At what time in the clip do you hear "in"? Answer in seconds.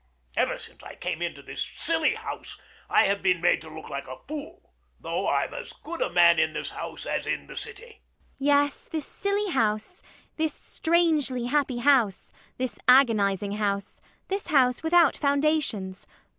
6.39-6.53, 7.27-7.45